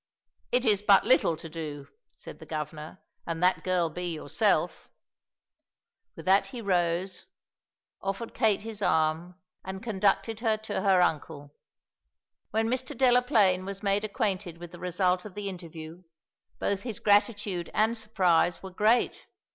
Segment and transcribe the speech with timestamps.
[0.51, 4.89] "It is but little to do," said the Governor, "and that girl be yourself."
[6.15, 7.27] With that he rose,
[8.01, 11.53] offered Kate his arm, and conducted her to her uncle.
[12.49, 12.97] When Mr.
[12.97, 16.01] Delaplaine was made acquainted with the result of the interview,
[16.57, 19.27] both his gratitude and surprise were great.